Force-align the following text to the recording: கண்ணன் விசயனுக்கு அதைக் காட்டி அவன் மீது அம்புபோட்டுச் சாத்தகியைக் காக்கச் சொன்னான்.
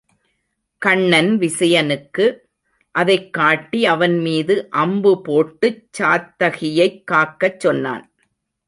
கண்ணன் 0.81 1.37
விசயனுக்கு 1.37 2.25
அதைக் 2.95 3.33
காட்டி 3.33 3.85
அவன் 3.85 4.19
மீது 4.19 4.69
அம்புபோட்டுச் 4.71 5.81
சாத்தகியைக் 5.97 7.03
காக்கச் 7.11 7.59
சொன்னான். 7.59 8.05